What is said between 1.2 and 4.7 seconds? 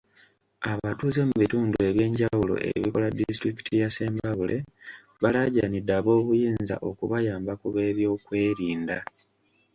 mu bitundu eby'enjawulo ebikola disitulikiti ya Ssembabule,